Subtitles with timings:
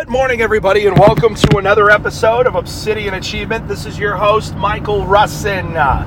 [0.00, 3.68] Good morning, everybody, and welcome to another episode of Obsidian Achievement.
[3.68, 5.76] This is your host, Michael Russin.
[5.76, 6.04] Uh,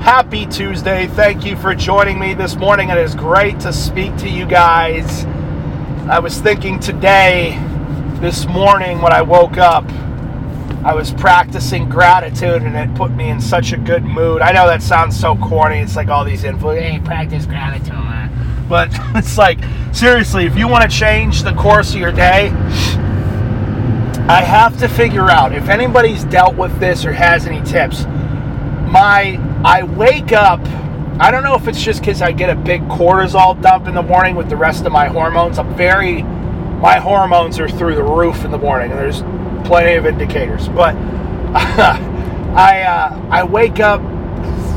[0.00, 1.06] happy Tuesday.
[1.06, 2.90] Thank you for joining me this morning.
[2.90, 5.24] It is great to speak to you guys.
[6.10, 7.56] I was thinking today,
[8.20, 9.88] this morning, when I woke up,
[10.84, 14.42] I was practicing gratitude and it put me in such a good mood.
[14.42, 15.78] I know that sounds so corny.
[15.78, 17.94] It's like all these influencers, hey, practice gratitude.
[18.68, 19.60] But it's like,
[19.92, 22.52] seriously, if you want to change the course of your day,
[24.28, 28.04] I have to figure out if anybody's dealt with this or has any tips.
[28.04, 30.60] My, I wake up,
[31.20, 34.02] I don't know if it's just because I get a big cortisol dump in the
[34.02, 35.60] morning with the rest of my hormones.
[35.60, 39.22] I'm very, my hormones are through the roof in the morning, and there's
[39.66, 40.68] plenty of indicators.
[40.68, 40.96] But
[41.54, 44.00] I, uh, I wake up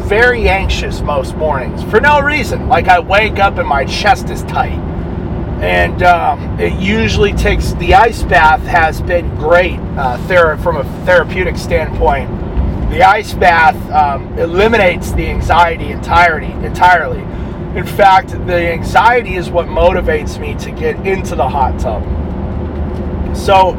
[0.08, 2.68] very anxious most mornings for no reason.
[2.68, 4.89] Like I wake up and my chest is tight.
[5.62, 10.84] And um, it usually takes the ice bath has been great uh, ther- from a
[11.06, 12.30] therapeutic standpoint.
[12.92, 17.20] The ice bath um, eliminates the anxiety entirety entirely.
[17.78, 22.04] In fact, the anxiety is what motivates me to get into the hot tub.
[23.36, 23.76] So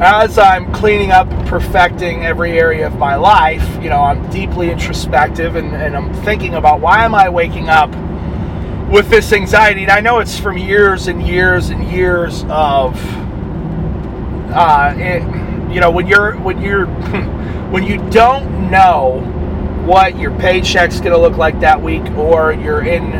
[0.00, 4.70] as I'm cleaning up and perfecting every area of my life, you know, I'm deeply
[4.70, 7.90] introspective and, and I'm thinking about why am I waking up
[8.92, 9.82] with this anxiety?
[9.82, 12.94] And I know it's from years and years and years of,
[14.54, 15.22] uh, it,
[15.72, 16.86] you know, when you're when you're
[17.72, 19.20] when you don't know
[19.84, 23.12] what your paycheck's going to look like that week, or you're in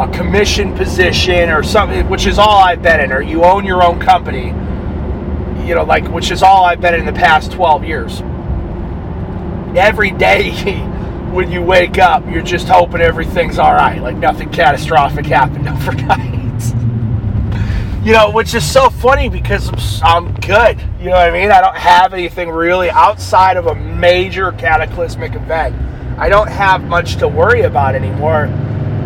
[0.00, 3.82] a commission position or something, which is all I've been in, or you own your
[3.82, 4.54] own company
[5.68, 8.22] you know, like which is all I've been in the past 12 years.
[9.76, 10.50] Every day
[11.32, 16.64] when you wake up, you're just hoping everything's all right, like nothing catastrophic happened overnight.
[18.04, 20.78] you know, which is so funny because I'm, I'm good.
[20.98, 21.50] You know what I mean?
[21.50, 25.74] I don't have anything really outside of a major cataclysmic event.
[26.18, 28.46] I don't have much to worry about anymore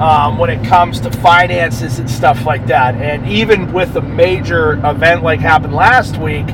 [0.00, 2.94] um, when it comes to finances and stuff like that.
[2.94, 6.48] And even with a major event like happened last week,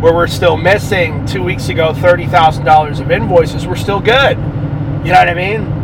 [0.00, 4.38] where we're still missing two weeks ago $30,000 of invoices, we're still good.
[5.04, 5.80] You know what I mean?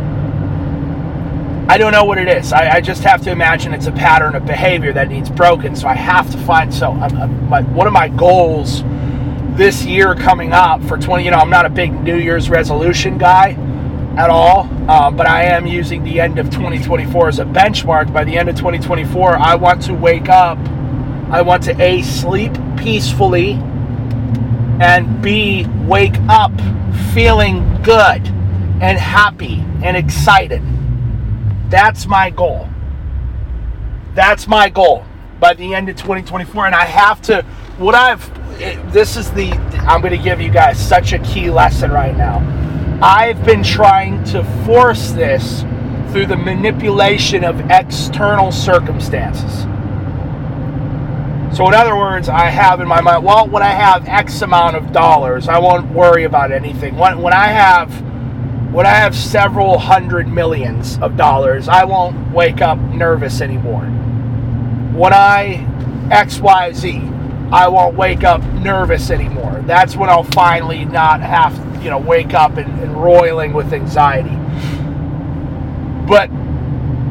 [1.69, 2.53] I don't know what it is.
[2.53, 5.75] I, I, just have to imagine it's a pattern of behavior that needs broken.
[5.75, 6.71] So I have to find.
[6.73, 8.83] So I'm, I'm, my, one of my goals
[9.57, 11.25] this year coming up for 20.
[11.25, 13.53] You know, I'm not a big New Year's resolution guy
[14.17, 18.13] at all, um, but I am using the end of 2024 as a benchmark.
[18.13, 20.59] By the end of 2024, I want to wake up.
[21.31, 23.53] I want to A, sleep peacefully,
[24.79, 26.53] and B, wake up
[27.13, 28.36] feeling good
[28.81, 30.61] and happy and excited.
[31.69, 32.67] That's my goal.
[34.13, 35.05] That's my goal
[35.39, 36.65] by the end of 2024.
[36.67, 37.43] And I have to,
[37.77, 38.31] what I've,
[38.91, 39.51] this is the,
[39.87, 42.39] I'm going to give you guys such a key lesson right now
[43.01, 45.61] I've been trying to force this
[46.11, 49.61] through the manipulation of external circumstances.
[51.55, 54.77] So, in other words, I have in my mind, well, when I have X amount
[54.77, 56.95] of dollars, I won't worry about anything.
[56.95, 57.91] When, when I have
[58.77, 63.85] when I have several hundred millions of dollars, I won't wake up nervous anymore.
[64.93, 65.65] When I
[66.11, 69.63] XYZ, I won't wake up nervous anymore.
[69.65, 74.35] That's when I'll finally not have you know, wake up and, and roiling with anxiety.
[76.07, 76.29] But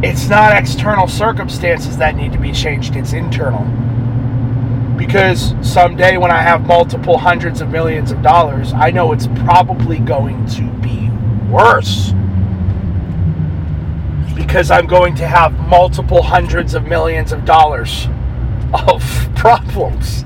[0.07, 3.65] it's not external circumstances that need to be changed, it's internal.
[4.97, 9.99] Because someday when I have multiple hundreds of millions of dollars, I know it's probably
[9.99, 10.97] going to be
[11.49, 12.13] worse.
[14.35, 18.09] Because I'm going to have multiple hundreds of millions of dollars
[18.73, 19.03] of
[19.37, 20.25] problems.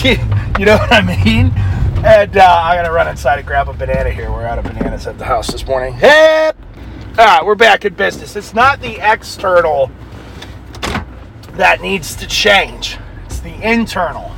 [0.04, 0.16] you
[0.64, 1.52] know what I mean?
[2.04, 4.30] And uh, I'm gonna run inside and grab a banana here.
[4.30, 5.94] We're out of bananas at the house this morning.
[5.94, 6.56] Hip!
[7.18, 8.36] All right, we're back in business.
[8.36, 9.90] It's not the external
[11.52, 12.96] that needs to change.
[13.26, 14.32] It's the internal.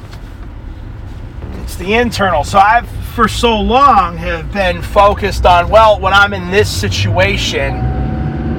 [1.62, 2.42] It's the internal.
[2.42, 7.74] So I've for so long have been focused on well, when I'm in this situation,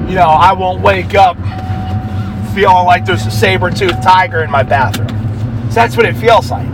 [0.08, 1.36] you know, I won't wake up
[2.54, 5.08] feeling like there's a saber-toothed tiger in my bathroom.
[5.68, 6.72] So that's what it feels like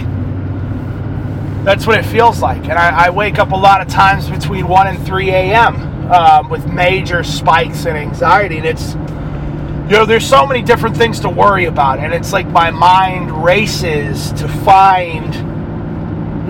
[1.64, 2.62] that's what it feels like.
[2.64, 6.10] And I, I, wake up a lot of times between 1 and 3 a.m.
[6.10, 8.56] Um, with major spikes in anxiety.
[8.56, 11.98] And it's, you know, there's so many different things to worry about.
[11.98, 15.34] And it's like my mind races to find,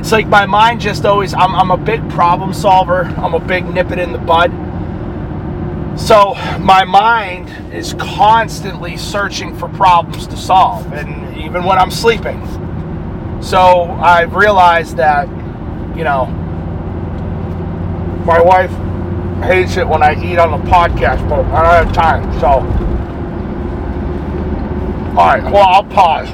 [0.00, 3.67] it's like my mind just always, I'm, I'm a big problem solver, I'm a big
[3.67, 4.50] nip it in the bud.
[5.99, 10.91] So my mind is constantly searching for problems to solve.
[10.94, 12.41] And even when I'm sleeping,
[13.43, 15.26] So I've realized that,
[15.97, 16.26] you know,
[18.26, 18.70] my wife
[19.43, 22.41] hates it when I eat on the podcast, but I don't have time.
[22.41, 22.46] So,
[25.19, 26.29] all right, well, I'll pause.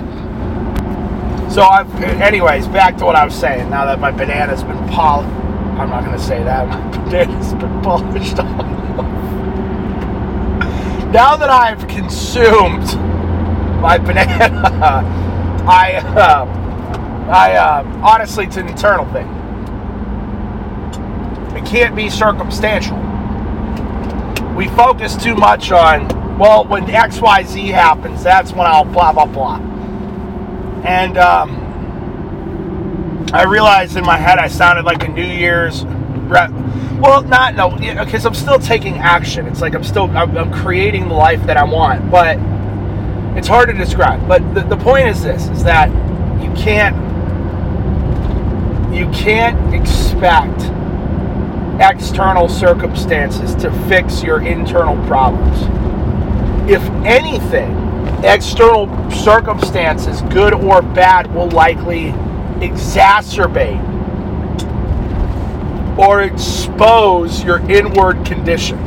[1.53, 3.71] So I've, anyways, back to what I was saying.
[3.71, 5.31] Now that my banana's been polished,
[5.79, 6.69] I'm not to say that.
[6.97, 8.37] My banana's been polished
[11.17, 12.95] now that I've consumed
[13.81, 14.61] my banana,
[15.67, 16.45] I, uh,
[17.31, 19.27] I uh, honestly, it's an internal thing.
[21.57, 22.99] It can't be circumstantial.
[24.55, 26.07] We focus too much on,
[26.39, 29.76] well, when X, Y, Z happens, that's when I'll blah blah blah.
[30.87, 31.67] And um,
[33.33, 36.51] I realized in my head I sounded like a New Year's rep.
[37.01, 39.47] Well, not no, because I'm still taking action.
[39.47, 42.39] It's like I'm still I'm, I'm, creating the life that I want, but
[43.37, 44.27] it's hard to describe.
[44.29, 45.89] But the, the point is this: is that
[46.41, 46.95] you can't
[48.95, 50.71] you can't expect
[51.81, 55.63] external circumstances to fix your internal problems.
[56.71, 57.86] If anything,
[58.25, 62.13] external circumstances, good or bad, will likely
[62.61, 63.83] exacerbate
[65.99, 68.79] or expose your inward condition.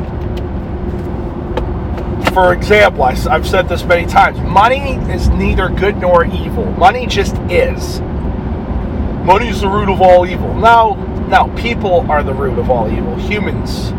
[2.34, 7.36] For example, I've said this many times money is neither good nor evil, money just
[7.50, 8.02] is.
[9.26, 10.54] Money is the root of all evil.
[10.56, 10.94] No,
[11.28, 13.16] no, people are the root of all evil.
[13.16, 13.90] Humans,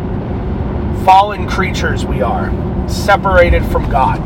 [1.05, 2.49] fallen creatures we are,
[2.89, 4.19] separated from God.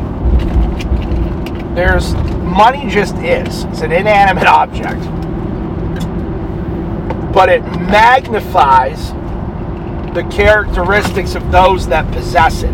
[1.75, 3.65] There's money just is.
[3.65, 5.03] It's an inanimate object
[7.35, 9.09] but it magnifies
[10.15, 12.73] the characteristics of those that possess it.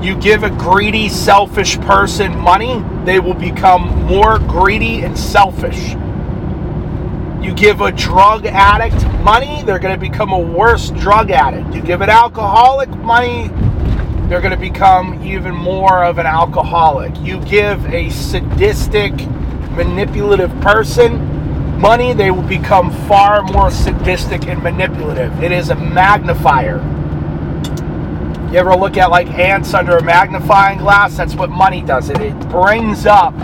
[0.00, 5.96] You give a greedy, selfish person money, they will become more greedy and selfish.
[7.44, 11.74] You give a drug addict money, they're going to become a worse drug addict.
[11.74, 13.50] You give an alcoholic money,
[14.30, 17.18] they're going to become even more of an alcoholic.
[17.18, 19.12] You give a sadistic,
[19.72, 25.42] manipulative person, money, they will become far more sadistic and manipulative.
[25.42, 26.76] It is a magnifier.
[28.52, 31.16] You ever look at like ants under a magnifying glass?
[31.16, 32.08] That's what money does.
[32.08, 33.34] It, it brings up,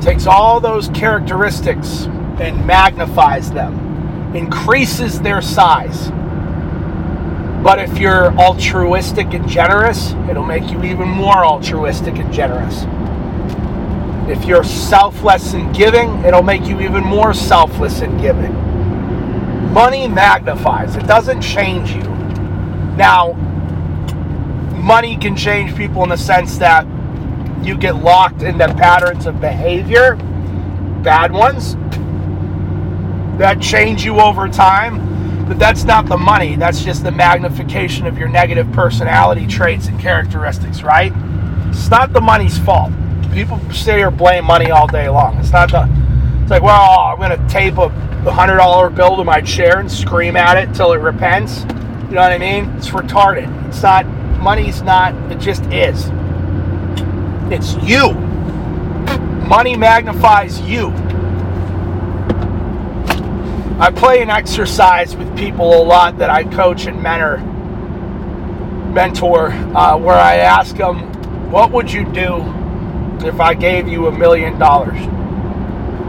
[0.00, 2.04] takes all those characteristics
[2.38, 6.12] and magnifies them, increases their size.
[7.62, 12.86] But if you're altruistic and generous, it'll make you even more altruistic and generous.
[14.30, 18.54] If you're selfless in giving, it'll make you even more selfless in giving.
[19.72, 22.02] Money magnifies, it doesn't change you.
[22.96, 23.32] Now,
[24.76, 26.86] money can change people in the sense that
[27.62, 30.16] you get locked into patterns of behavior,
[31.02, 31.76] bad ones,
[33.38, 35.10] that change you over time.
[35.50, 40.00] But that's not the money, that's just the magnification of your negative personality traits and
[40.00, 41.12] characteristics, right?
[41.68, 42.92] It's not the money's fault
[43.32, 45.36] people sit here blame money all day long.
[45.38, 45.88] It's not the.
[46.42, 47.88] It's like, well, I'm gonna tape a
[48.30, 51.60] hundred dollar bill to my chair and scream at it till it repents.
[51.60, 52.64] You know what I mean?
[52.76, 53.68] It's retarded.
[53.68, 54.06] It's not.
[54.40, 55.14] Money's not.
[55.30, 56.10] It just is.
[57.52, 58.14] It's you.
[59.46, 60.88] Money magnifies you.
[63.80, 67.38] I play an exercise with people a lot that I coach and mentor,
[68.92, 72.60] mentor, uh, where I ask them, "What would you do
[73.24, 74.98] if I gave you a million dollars.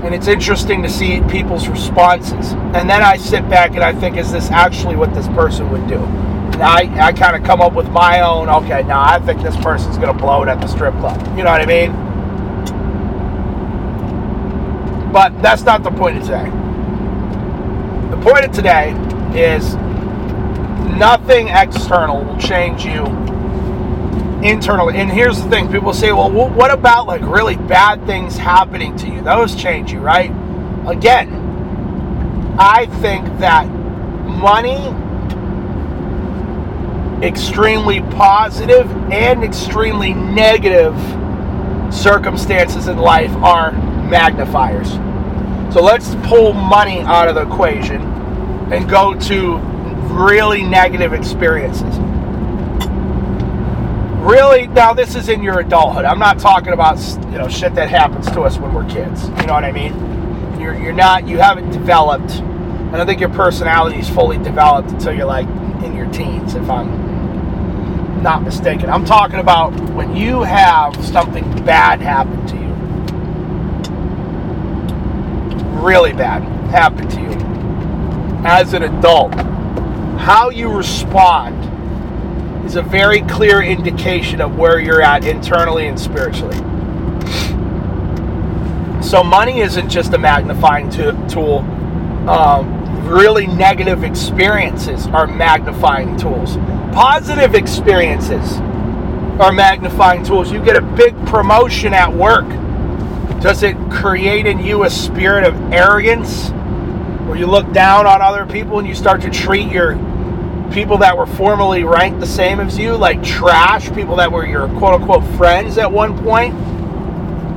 [0.04, 2.54] And it's interesting to see people's responses.
[2.74, 5.88] And then I sit back and I think, is this actually what this person would
[5.88, 6.00] do?
[6.00, 9.56] And I, I kind of come up with my own, okay, now I think this
[9.58, 11.20] person's to blow it at the strip club.
[11.38, 11.92] You know what I mean?
[15.12, 16.50] But that's not the point of today.
[18.12, 18.92] The point of today
[19.34, 19.76] is
[20.98, 23.06] nothing external will change you
[24.44, 24.98] internally.
[24.98, 29.08] And here's the thing people say, well, what about like really bad things happening to
[29.08, 29.22] you?
[29.22, 30.30] Those change you, right?
[30.88, 31.34] Again,
[32.60, 33.66] I think that
[34.28, 34.94] money,
[37.26, 40.96] extremely positive and extremely negative
[41.94, 44.98] circumstances in life are magnifiers.
[45.72, 48.02] So let's pull money out of the equation
[48.74, 49.58] and go to
[50.14, 51.98] really negative experiences.
[54.20, 56.04] Really now this is in your adulthood.
[56.04, 57.00] I'm not talking about
[57.32, 59.30] you know shit that happens to us when we're kids.
[59.30, 59.94] You know what i mean?
[60.60, 65.14] You're, you're not you haven't developed i don't think your personality is fully developed until
[65.14, 65.48] you're like
[65.84, 68.90] in your teens if i'm not mistaken.
[68.90, 72.61] I'm talking about when you have something bad happen to you
[75.82, 77.32] really bad happen to you
[78.44, 79.34] as an adult,
[80.20, 81.56] how you respond
[82.66, 86.58] is a very clear indication of where you're at internally and spiritually.
[89.04, 91.60] So, money isn't just a magnifying tool.
[92.30, 96.56] Um, really negative experiences are magnifying tools.
[96.94, 98.58] Positive experiences
[99.40, 100.52] are magnifying tools.
[100.52, 102.46] You get a big promotion at work.
[103.42, 106.50] Does it create in you a spirit of arrogance
[107.28, 109.96] where you look down on other people and you start to treat your
[110.72, 114.68] people that were formerly ranked the same as you like trash, people that were your
[114.78, 116.54] quote unquote friends at one point?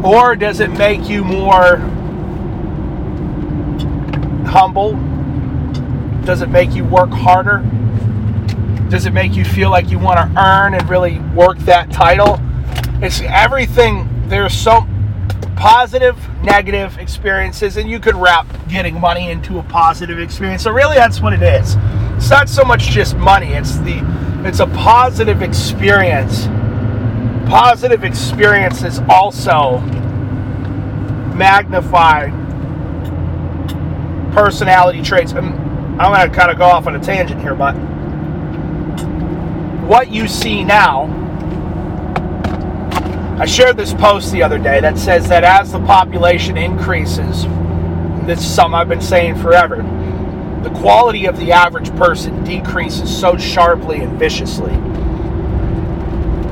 [0.03, 1.77] Or does it make you more
[4.47, 4.95] humble?
[6.25, 7.59] Does it make you work harder?
[8.89, 12.41] Does it make you feel like you want to earn and really work that title?
[13.03, 14.09] It's everything.
[14.29, 14.87] There's so
[15.65, 20.63] positive, negative experiences, and you could wrap getting money into a positive experience.
[20.63, 21.77] So really, that's what it is.
[22.17, 23.55] It's not so much just money.
[23.55, 24.05] It's the
[24.47, 26.49] it's a positive experience.
[27.49, 29.79] Positive experiences also
[31.35, 32.29] magnify
[34.35, 35.33] personality traits.
[35.33, 35.55] I'm,
[35.99, 37.73] I'm going to kind of go off on a tangent here, but
[39.89, 41.24] what you see now.
[43.37, 47.45] I shared this post the other day that says that as the population increases,
[48.27, 49.79] this is something I've been saying forever,
[50.63, 54.73] the quality of the average person decreases so sharply and viciously.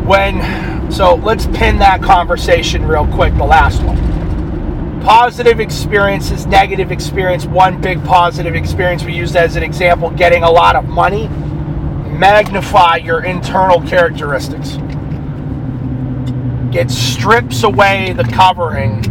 [0.04, 5.00] When, so let's pin that conversation real quick, the last one.
[5.02, 10.50] Positive experiences, negative experience, one big positive experience we used as an example getting a
[10.50, 11.28] lot of money
[12.18, 14.78] magnify your internal characteristics.
[16.74, 19.04] It strips away the covering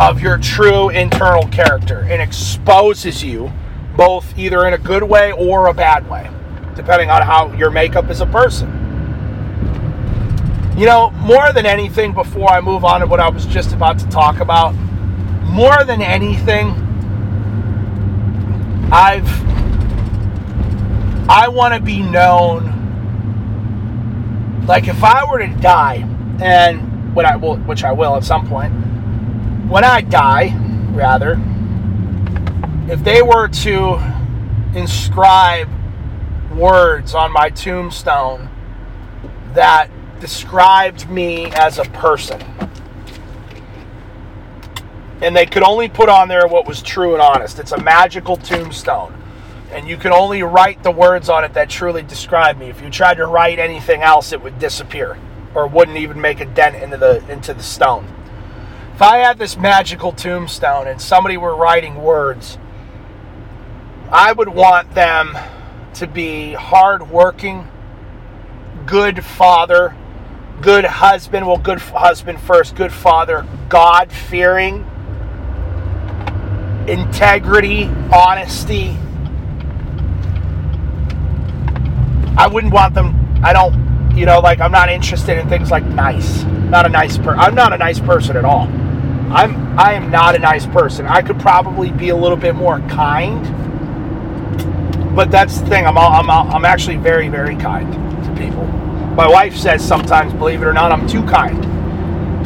[0.00, 3.52] of your true internal character and exposes you
[3.96, 6.28] both either in a good way or a bad way,
[6.74, 8.68] depending on how your makeup as a person.
[10.76, 13.98] You know, more than anything, before I move on to what I was just about
[14.00, 14.72] to talk about,
[15.44, 16.70] more than anything,
[18.92, 19.28] I've
[21.28, 22.83] I want to be known.
[24.66, 25.96] Like if I were to die,
[26.40, 28.72] and when I will, which I will at some point,
[29.68, 30.56] when I die,
[30.92, 31.40] rather,
[32.90, 34.00] if they were to
[34.74, 35.68] inscribe
[36.50, 38.48] words on my tombstone
[39.52, 39.90] that
[40.20, 42.42] described me as a person,
[45.20, 47.58] and they could only put on there what was true and honest.
[47.58, 49.23] It's a magical tombstone
[49.70, 52.68] and you can only write the words on it that truly describe me.
[52.68, 55.18] If you tried to write anything else, it would disappear
[55.54, 58.06] or wouldn't even make a dent into the into the stone.
[58.94, 62.58] If I had this magical tombstone and somebody were writing words,
[64.10, 65.36] I would want them
[65.94, 67.68] to be hardworking,
[68.86, 69.96] good father,
[70.60, 71.46] good husband.
[71.46, 74.88] Well, good husband first, good father, God fearing,
[76.86, 78.96] integrity, honesty,
[82.36, 83.40] I wouldn't want them.
[83.42, 86.42] I don't, you know, like I'm not interested in things like nice.
[86.44, 87.34] Not a nice per.
[87.36, 88.62] I'm not a nice person at all.
[89.32, 89.78] I'm.
[89.78, 91.06] I am not a nice person.
[91.06, 93.44] I could probably be a little bit more kind.
[95.14, 95.86] But that's the thing.
[95.86, 95.96] I'm.
[95.96, 96.28] All, I'm.
[96.28, 97.92] All, I'm actually very, very kind
[98.24, 98.64] to people.
[99.14, 101.62] My wife says sometimes, believe it or not, I'm too kind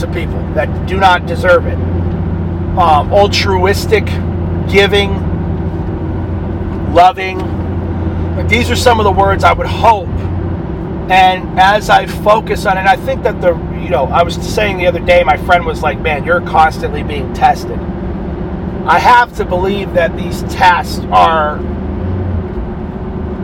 [0.00, 1.78] to people that do not deserve it.
[2.78, 4.04] Um, altruistic,
[4.68, 5.12] giving,
[6.92, 7.38] loving
[8.46, 10.08] these are some of the words I would hope.
[11.10, 14.76] And as I focus on it, I think that the, you know, I was saying
[14.76, 17.78] the other day, my friend was like, man, you're constantly being tested.
[18.86, 21.58] I have to believe that these tests are,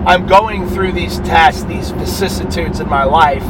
[0.06, 3.42] I'm going through these tests, these vicissitudes in my life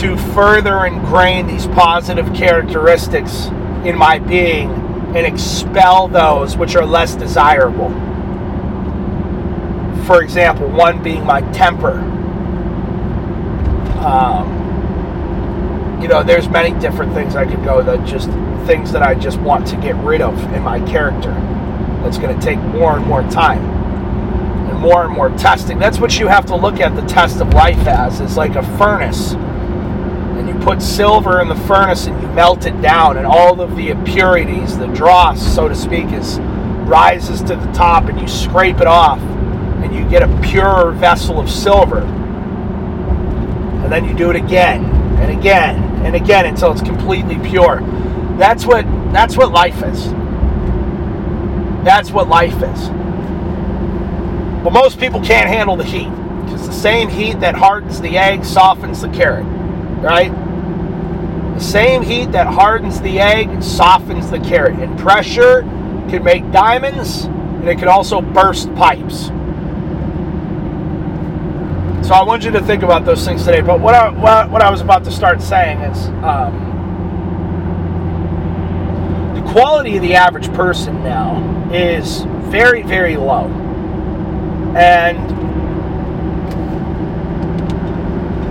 [0.00, 3.46] to further ingrain these positive characteristics
[3.84, 4.70] in my being
[5.14, 7.90] and expel those which are less desirable
[10.04, 11.98] for example, one being my temper.
[14.04, 14.60] Um,
[16.02, 18.28] you know, there's many different things I could go that just
[18.66, 21.32] things that I just want to get rid of in my character.
[22.02, 23.62] That's going to take more and more time
[24.68, 25.78] and more and more testing.
[25.78, 28.20] That's what you have to look at the test of life as.
[28.20, 29.32] It's like a furnace.
[29.34, 33.76] And you put silver in the furnace and you melt it down, and all of
[33.76, 36.40] the impurities, the dross, so to speak, is
[36.88, 39.20] rises to the top, and you scrape it off
[39.82, 42.00] and you get a pure vessel of silver.
[43.82, 44.84] And then you do it again
[45.18, 47.80] and again and again until it's completely pure.
[48.38, 50.10] That's what That's what life is.
[51.84, 52.88] That's what life is.
[54.62, 56.10] But most people can't handle the heat.
[56.44, 59.44] Because the same heat that hardens the egg softens the carrot.
[60.00, 60.32] Right?
[61.54, 64.78] The same heat that hardens the egg softens the carrot.
[64.78, 65.62] And pressure
[66.08, 69.30] can make diamonds and it can also burst pipes.
[72.02, 73.60] So I want you to think about those things today.
[73.60, 76.70] But what I, what, what I was about to start saying is um,
[79.36, 83.46] the quality of the average person now is very, very low.
[84.76, 85.18] And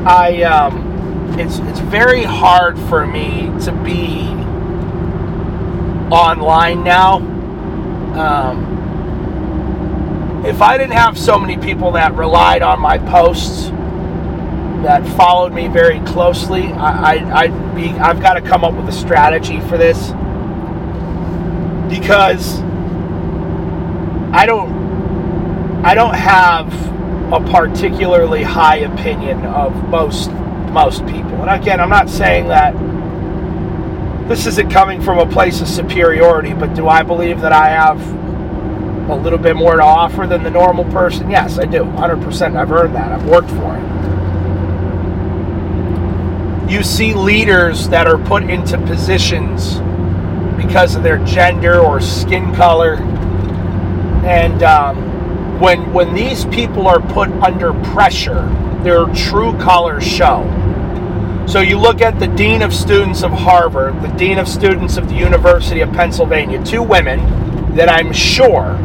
[0.08, 4.30] I, um, it's, it's very hard for me to be
[6.10, 7.18] online now.
[8.18, 8.81] Um,
[10.46, 13.70] if I didn't have so many people that relied on my posts,
[14.84, 18.92] that followed me very closely, I, I'd be, I've got to come up with a
[18.92, 20.10] strategy for this
[21.88, 22.60] because
[24.34, 26.74] I don't, I don't have
[27.32, 30.32] a particularly high opinion of most
[30.72, 31.42] most people.
[31.44, 32.74] And again, I'm not saying that
[34.28, 38.00] this isn't coming from a place of superiority, but do I believe that I have
[39.10, 41.30] a little bit more to offer than the normal person?
[41.30, 41.84] Yes, I do.
[41.84, 42.56] 100%.
[42.56, 43.12] I've earned that.
[43.12, 43.92] I've worked for it.
[46.72, 49.80] You see leaders that are put into positions
[50.62, 52.96] because of their gender or skin color.
[54.26, 58.48] And um, when, when these people are put under pressure,
[58.84, 60.46] their true colors show.
[61.48, 65.10] So you look at the Dean of Students of Harvard, the Dean of Students of
[65.10, 68.78] the University of Pennsylvania, two women that I'm sure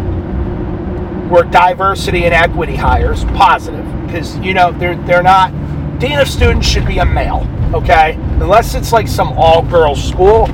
[1.29, 5.53] were diversity and equity hires, positive, because you know they're they're not.
[5.99, 8.15] Dean of Students should be a male, okay?
[8.41, 10.47] Unless it's like some all-girls school,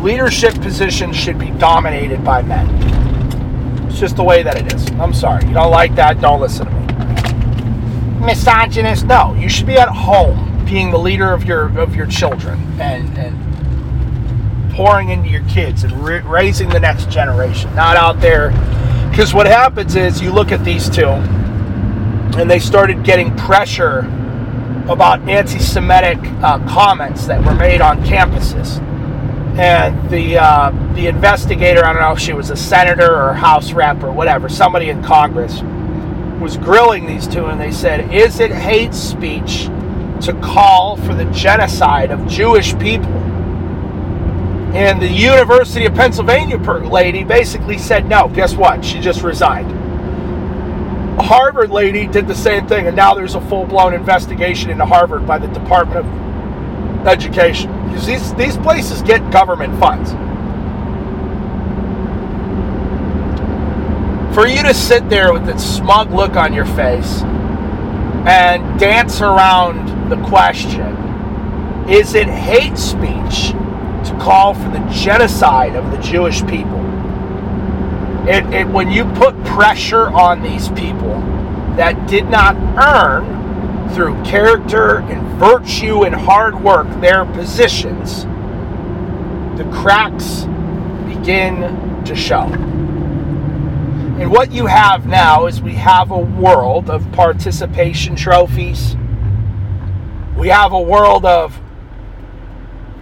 [0.00, 2.68] leadership positions should be dominated by men.
[3.88, 4.88] It's just the way that it is.
[5.00, 5.44] I'm sorry.
[5.46, 6.20] You don't like that?
[6.20, 8.26] Don't listen to me.
[8.26, 9.04] Misogynist?
[9.06, 9.34] No.
[9.34, 14.72] You should be at home, being the leader of your of your children, and and
[14.72, 17.74] pouring into your kids and raising the next generation.
[17.74, 18.52] Not out there
[19.12, 23.98] because what happens is you look at these two, and they started getting pressure
[24.88, 28.80] about anti Semitic uh, comments that were made on campuses.
[29.58, 33.36] And the, uh, the investigator, I don't know if she was a senator or a
[33.36, 35.60] House rep or whatever, somebody in Congress,
[36.40, 39.66] was grilling these two, and they said, Is it hate speech
[40.22, 43.21] to call for the genocide of Jewish people?
[44.72, 48.28] And the University of Pennsylvania lady basically said no.
[48.28, 48.82] Guess what?
[48.82, 49.70] She just resigned.
[51.18, 54.86] A Harvard lady did the same thing, and now there's a full blown investigation into
[54.86, 57.70] Harvard by the Department of Education.
[57.86, 60.12] Because these, these places get government funds.
[64.34, 67.20] For you to sit there with that smug look on your face
[68.24, 70.96] and dance around the question
[71.90, 73.52] is it hate speech
[74.04, 76.80] to call for the genocide of the Jewish people.
[78.28, 81.20] It, it, when you put pressure on these people
[81.76, 88.24] that did not earn through character and virtue and hard work their positions,
[89.58, 90.44] the cracks
[91.06, 92.44] begin to show.
[94.22, 98.96] And what you have now is we have a world of participation trophies.
[100.36, 101.60] We have a world of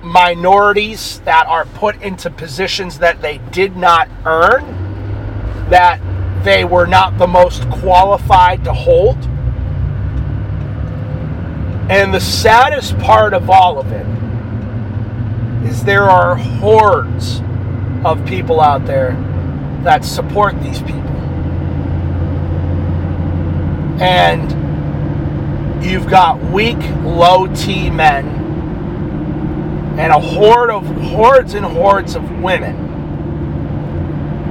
[0.03, 4.65] minorities that are put into positions that they did not earn,
[5.71, 6.01] that
[6.45, 9.17] they were not the most qualified to hold.
[11.91, 14.07] And the saddest part of all of it
[15.69, 17.43] is there are hordes
[18.05, 19.13] of people out there
[19.83, 21.01] that support these people.
[24.01, 28.41] And you've got weak, low T men
[29.99, 32.91] and a horde of hordes and hordes of women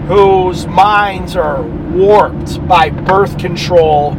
[0.07, 4.15] whose minds are warped by birth control,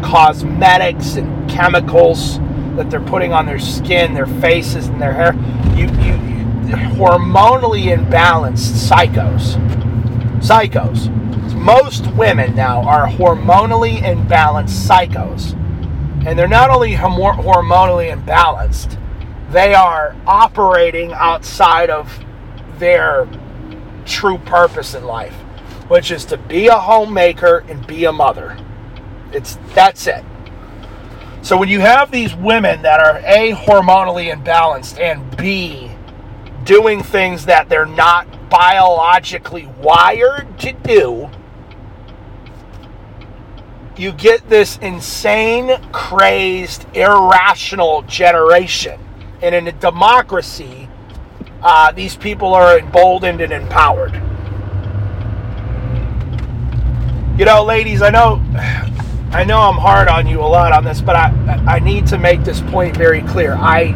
[0.00, 2.38] cosmetics, and chemicals
[2.76, 5.32] that they're putting on their skin, their faces, and their hair.
[5.74, 6.12] You, you,
[6.68, 9.56] you hormonally imbalanced psychos.
[10.40, 11.12] Psychos.
[11.54, 15.54] Most women now are hormonally imbalanced psychos.
[16.24, 18.96] And they're not only hormonally imbalanced,
[19.50, 22.24] they are operating outside of
[22.78, 23.28] their
[24.04, 25.34] true purpose in life,
[25.88, 28.58] which is to be a homemaker and be a mother.
[29.32, 30.24] It's that's it.
[31.42, 35.92] So when you have these women that are A hormonally imbalanced and B
[36.64, 41.30] doing things that they're not biologically wired to do,
[43.96, 49.00] you get this insane, crazed, irrational generation.
[49.42, 50.88] And in a democracy,
[51.62, 54.14] uh, these people are emboldened and empowered.
[57.38, 58.42] You know, ladies, I know,
[59.30, 61.28] I know I'm hard on you a lot on this, but I,
[61.66, 63.54] I need to make this point very clear.
[63.54, 63.92] I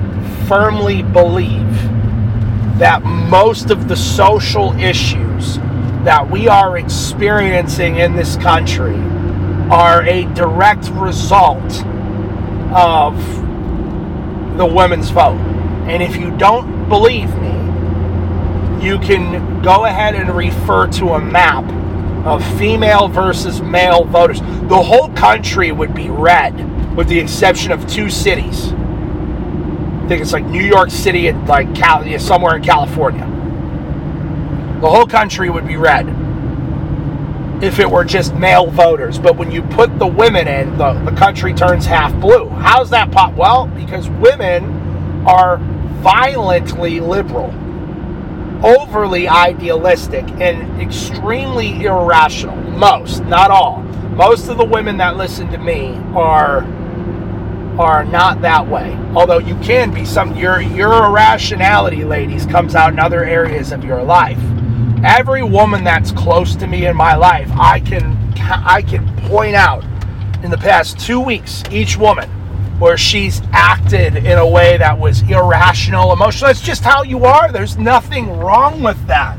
[0.47, 1.73] firmly believe
[2.79, 5.57] that most of the social issues
[6.05, 8.97] that we are experiencing in this country
[9.71, 11.85] are a direct result
[12.75, 13.15] of
[14.61, 15.39] the women's vote.
[15.89, 17.49] And if you don't believe me,
[18.85, 21.65] you can go ahead and refer to a map
[22.27, 24.41] of female versus male voters.
[24.41, 28.73] The whole country would be red, with the exception of two cities.
[28.73, 33.25] I think it's like New York City and like Cal- somewhere in California.
[34.83, 36.07] The whole country would be red
[37.63, 39.19] if it were just male voters.
[39.19, 42.49] But when you put the women in, the, the country turns half blue.
[42.49, 43.35] How's that pop?
[43.35, 44.65] Well, because women
[45.27, 45.59] are
[46.03, 47.55] violently liberal,
[48.65, 52.57] overly idealistic, and extremely irrational.
[52.57, 53.83] Most, not all.
[54.15, 56.67] Most of the women that listen to me are
[57.79, 58.95] are not that way.
[59.15, 63.85] Although you can be some your your irrationality, ladies, comes out in other areas of
[63.85, 64.39] your life
[65.05, 69.85] every woman that's close to me in my life, I can I can point out
[70.43, 72.29] in the past two weeks each woman
[72.81, 76.49] where she's acted in a way that was irrational, emotional.
[76.49, 77.53] That's just how you are.
[77.53, 79.39] There's nothing wrong with that.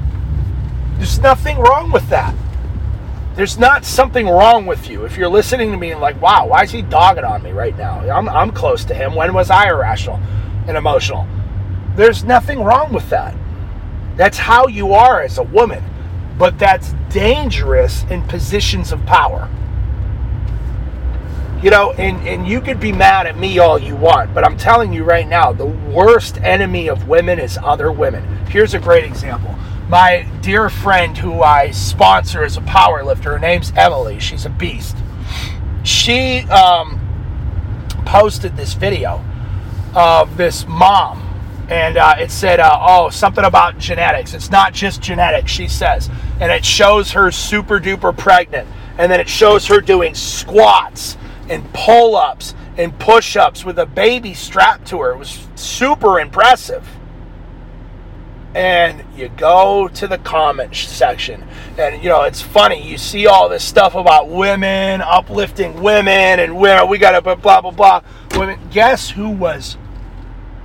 [0.98, 2.36] There's nothing wrong with that.
[3.36, 5.06] There's not something wrong with you.
[5.06, 7.76] If you're listening to me and like, wow, why is he dogging on me right
[7.76, 8.02] now?
[8.02, 9.16] I'm, I'm close to him.
[9.16, 10.20] When was I irrational
[10.68, 11.26] and emotional?
[11.96, 13.34] There's nothing wrong with that.
[14.22, 15.84] That's how you are as a woman.
[16.38, 19.50] But that's dangerous in positions of power.
[21.64, 24.58] You know, and, and you could be mad at me all you want, but I'm
[24.58, 28.24] telling you right now, the worst enemy of women is other women.
[28.46, 29.56] Here's a great example.
[29.90, 34.20] My dear friend who I sponsor as a power lifter, her name's Emily.
[34.20, 34.98] She's a beast.
[35.82, 37.00] She um,
[38.06, 39.26] posted this video
[39.96, 41.31] of this mom
[41.72, 44.34] and uh, it said, uh, oh, something about genetics.
[44.34, 46.10] It's not just genetics, she says.
[46.42, 48.68] And it shows her super duper pregnant.
[48.98, 51.16] And then it shows her doing squats
[51.50, 55.12] and pull ups and push ups with a baby strapped to her.
[55.12, 56.86] It was super impressive.
[58.54, 62.86] And you go to the comment section, and you know, it's funny.
[62.86, 67.62] You see all this stuff about women, uplifting women, and where we got to blah,
[67.62, 68.02] blah, blah.
[68.38, 68.60] Women.
[68.70, 69.78] Guess who was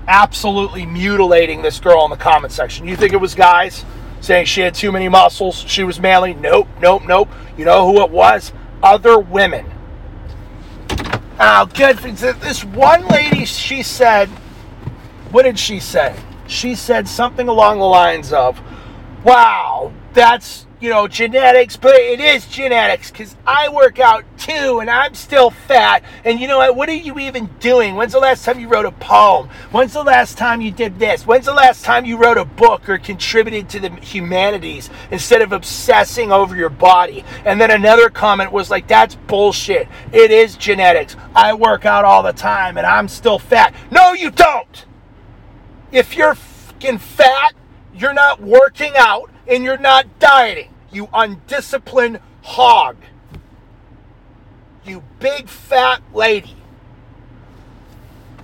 [0.09, 2.87] absolutely mutilating this girl in the comment section.
[2.87, 3.85] You think it was guys
[4.21, 6.35] saying she had too many muscles, she was manly?
[6.35, 7.29] Nope, nope, nope.
[7.57, 8.53] You know who it was?
[8.83, 9.67] Other women.
[11.39, 11.99] Oh, good.
[11.99, 14.29] This one lady, she said,
[15.31, 16.17] what did she say?
[16.47, 18.61] She said something along the lines of,
[19.25, 24.91] wow, that's you know, genetics, but it is genetics because I work out too and
[24.91, 26.03] I'm still fat.
[26.25, 26.77] And you know what?
[26.77, 27.95] What are you even doing?
[27.95, 29.49] When's the last time you wrote a poem?
[29.71, 31.27] When's the last time you did this?
[31.27, 35.53] When's the last time you wrote a book or contributed to the humanities instead of
[35.53, 37.25] obsessing over your body?
[37.47, 39.89] And then another comment was like, that's bullshit.
[40.13, 41.17] It is genetics.
[41.35, 43.75] I work out all the time and I'm still fat.
[43.91, 44.85] No, you don't.
[45.91, 47.55] If you're fucking fat,
[47.97, 52.97] you're not working out and you're not dieting, you undisciplined hog.
[54.85, 56.57] You big fat lady.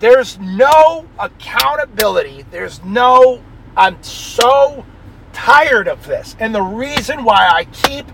[0.00, 2.44] There's no accountability.
[2.50, 3.40] There's no,
[3.76, 4.84] I'm so
[5.32, 6.34] tired of this.
[6.40, 8.06] And the reason why I keep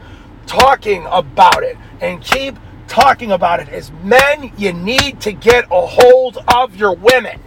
[0.47, 2.57] talking about it and keep
[2.89, 7.41] talking about it is men, you need to get a hold of your women.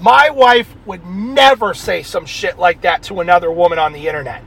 [0.00, 4.42] My wife would never say some shit like that to another woman on the internet.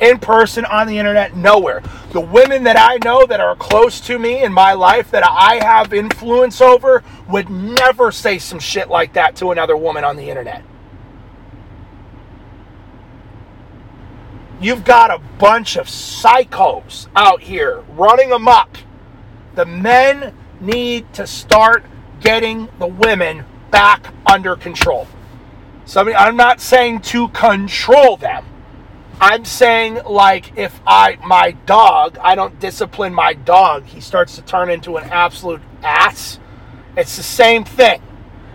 [0.00, 1.82] In person, on the internet, nowhere.
[2.10, 5.64] The women that I know that are close to me in my life that I
[5.64, 10.28] have influence over would never say some shit like that to another woman on the
[10.28, 10.64] internet.
[14.60, 18.78] You've got a bunch of psychos out here running amok.
[19.54, 21.84] The men need to start
[22.20, 25.06] getting the women back under control.
[25.84, 28.44] So I'm not saying to control them.
[29.20, 34.42] I'm saying like if I my dog, I don't discipline my dog, he starts to
[34.42, 36.38] turn into an absolute ass.
[36.96, 38.02] It's the same thing.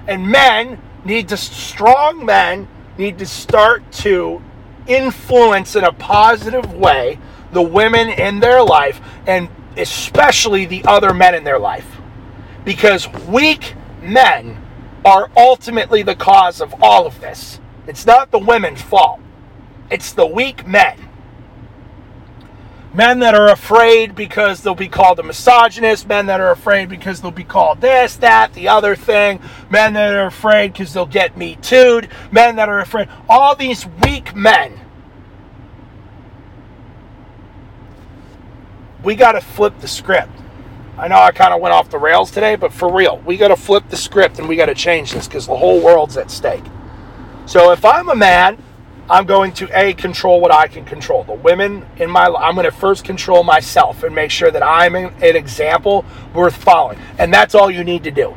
[0.08, 4.42] And men, need to, strong men need to start to
[4.88, 7.20] influence in a positive way
[7.52, 11.98] the women in their life and especially the other men in their life.
[12.64, 14.63] Because weak men
[15.06, 17.60] are ultimately the cause of all of this.
[17.88, 19.20] It's not the women's fault,
[19.90, 21.10] it's the weak men.
[22.96, 27.22] Men that are afraid because they'll be called a misogynist, men that are afraid because
[27.22, 29.40] they'll be called this, that, the other thing,
[29.72, 33.10] men that are afraid because they'll get me tooed, men that are afraid.
[33.28, 34.80] All these weak men.
[39.04, 40.43] We got to flip the script.
[40.98, 43.48] I know I kind of went off the rails today, but for real, we got
[43.50, 46.30] to flip the script and we got to change this because the whole world's at
[46.30, 46.64] stake.
[47.46, 48.58] So if I'm a man
[49.10, 51.24] I'm going to a control what I can control.
[51.24, 54.96] The women in my I'm going to first control myself and make sure that I'm
[54.96, 56.98] an example worth following.
[57.18, 58.36] And that's all you need to do.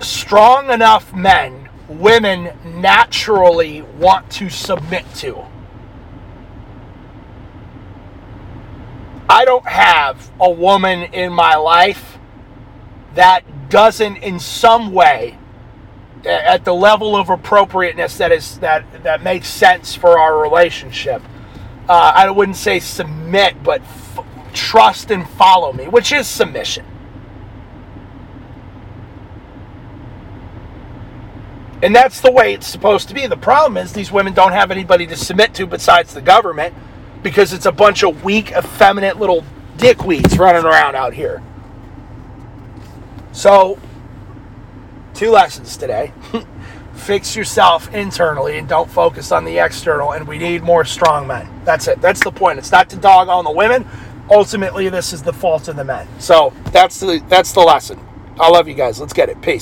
[0.00, 5.46] Strong enough men, women naturally want to submit to.
[9.30, 12.18] I don't have a woman in my life
[13.14, 15.38] that doesn't in some way
[16.26, 21.22] at the level of appropriateness that is that that makes sense for our relationship.
[21.88, 26.84] Uh, I wouldn't say submit, but f- trust and follow me, which is submission.
[31.84, 33.28] And that's the way it's supposed to be.
[33.28, 36.74] The problem is these women don't have anybody to submit to besides the government
[37.22, 39.44] because it's a bunch of weak, effeminate little
[39.76, 41.42] dickweeds running around out here.
[43.32, 43.78] So
[45.14, 46.12] two lessons today.
[46.94, 50.12] Fix yourself internally and don't focus on the external.
[50.12, 51.48] And we need more strong men.
[51.64, 52.00] That's it.
[52.00, 52.58] That's the point.
[52.58, 53.86] It's not to dog on the women.
[54.30, 56.06] Ultimately, this is the fault of the men.
[56.18, 57.98] So that's the that's the lesson.
[58.38, 59.00] I love you guys.
[59.00, 59.40] Let's get it.
[59.42, 59.58] Peace.